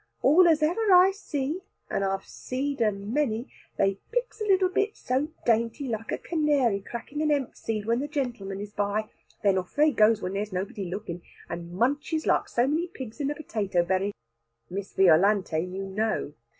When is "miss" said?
14.71-14.91